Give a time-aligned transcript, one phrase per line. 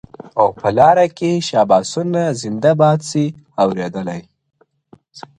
[0.39, 3.25] او په لاري کي شاباسونه زنده باد سې
[3.63, 4.21] اورېدلای,